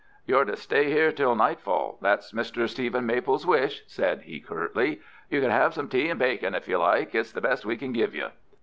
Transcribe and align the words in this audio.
"You're 0.25 0.45
to 0.45 0.55
stay 0.55 0.85
here 0.85 1.09
until 1.09 1.35
nightfall. 1.35 1.99
That's 2.01 2.31
Mr. 2.33 2.67
Stephen 2.67 3.05
Maple's 3.05 3.45
wish," 3.45 3.83
said 3.85 4.21
he, 4.23 4.39
curtly. 4.39 4.99
"You 5.29 5.41
can 5.41 5.51
have 5.51 5.75
some 5.75 5.89
tea 5.89 6.09
and 6.09 6.17
bacon 6.17 6.55
if 6.55 6.67
you 6.67 6.79
like. 6.79 7.13
It's 7.13 7.31
the 7.33 7.39
best 7.39 7.65
we 7.67 7.77
can 7.77 7.93
give 7.93 8.15
you." 8.15 8.29